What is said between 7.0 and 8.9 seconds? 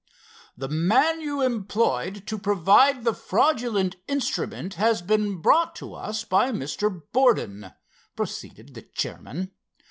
Borden," proceeded the